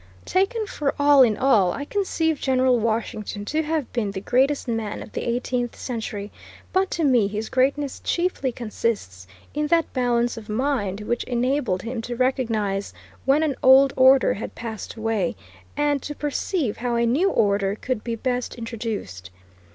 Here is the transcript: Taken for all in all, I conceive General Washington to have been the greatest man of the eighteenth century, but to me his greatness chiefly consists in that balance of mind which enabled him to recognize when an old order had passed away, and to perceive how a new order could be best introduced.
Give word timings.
Taken 0.25 0.65
for 0.65 0.95
all 0.97 1.21
in 1.21 1.37
all, 1.37 1.71
I 1.73 1.85
conceive 1.85 2.39
General 2.41 2.79
Washington 2.79 3.45
to 3.45 3.61
have 3.61 3.93
been 3.93 4.09
the 4.09 4.19
greatest 4.19 4.67
man 4.67 5.03
of 5.03 5.11
the 5.11 5.21
eighteenth 5.21 5.75
century, 5.75 6.31
but 6.73 6.89
to 6.89 7.03
me 7.03 7.27
his 7.27 7.49
greatness 7.49 7.99
chiefly 7.99 8.51
consists 8.51 9.27
in 9.53 9.67
that 9.67 9.93
balance 9.93 10.37
of 10.37 10.49
mind 10.49 11.01
which 11.01 11.23
enabled 11.25 11.83
him 11.83 12.01
to 12.01 12.15
recognize 12.15 12.95
when 13.25 13.43
an 13.43 13.55
old 13.61 13.93
order 13.95 14.33
had 14.33 14.55
passed 14.55 14.95
away, 14.95 15.35
and 15.77 16.01
to 16.01 16.15
perceive 16.15 16.77
how 16.77 16.95
a 16.95 17.05
new 17.05 17.29
order 17.29 17.75
could 17.75 18.03
be 18.03 18.15
best 18.15 18.55
introduced. 18.55 19.29